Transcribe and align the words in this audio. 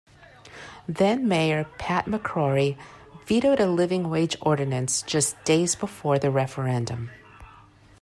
Then-mayor 0.87 1.65
Pat 1.77 2.05
McCrory 2.07 2.75
vetoed 3.27 3.59
a 3.59 3.67
living 3.69 4.09
wage 4.09 4.35
ordinance 4.41 5.03
just 5.03 5.35
days 5.43 5.75
before 5.75 6.17
the 6.17 6.31
referendum. 6.31 7.11